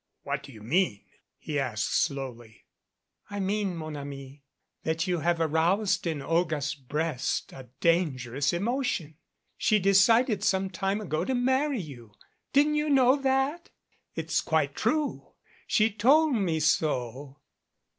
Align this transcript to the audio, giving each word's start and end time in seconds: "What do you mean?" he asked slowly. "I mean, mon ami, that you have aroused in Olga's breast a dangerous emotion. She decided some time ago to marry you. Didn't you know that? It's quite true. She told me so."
"What 0.23 0.41
do 0.41 0.51
you 0.51 0.63
mean?" 0.63 1.05
he 1.37 1.59
asked 1.59 1.93
slowly. 1.93 2.65
"I 3.29 3.39
mean, 3.39 3.75
mon 3.75 3.95
ami, 3.95 4.41
that 4.81 5.05
you 5.05 5.19
have 5.19 5.39
aroused 5.39 6.07
in 6.07 6.23
Olga's 6.23 6.73
breast 6.73 7.53
a 7.53 7.69
dangerous 7.81 8.51
emotion. 8.51 9.17
She 9.57 9.77
decided 9.77 10.43
some 10.43 10.71
time 10.71 11.01
ago 11.01 11.23
to 11.23 11.35
marry 11.35 11.79
you. 11.79 12.15
Didn't 12.51 12.73
you 12.73 12.89
know 12.89 13.15
that? 13.17 13.69
It's 14.15 14.41
quite 14.41 14.73
true. 14.73 15.33
She 15.67 15.91
told 15.91 16.33
me 16.33 16.59
so." 16.59 17.37